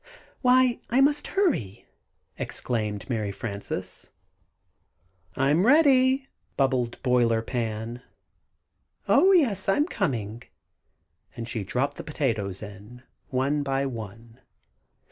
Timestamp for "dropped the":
11.63-12.03